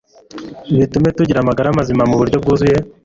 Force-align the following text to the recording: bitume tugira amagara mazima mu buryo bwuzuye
bitume 0.79 1.09
tugira 1.17 1.39
amagara 1.41 1.77
mazima 1.79 2.03
mu 2.09 2.15
buryo 2.19 2.37
bwuzuye 2.43 2.77